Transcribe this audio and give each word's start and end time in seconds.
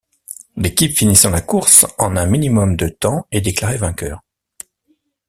L'équipe 0.55 0.97
finissant 0.97 1.29
la 1.29 1.41
course 1.41 1.85
en 1.99 2.17
un 2.17 2.25
minimum 2.25 2.75
de 2.75 2.87
temps 2.89 3.27
est 3.31 3.41
déclarée 3.41 3.77
vainqueur. 3.77 4.23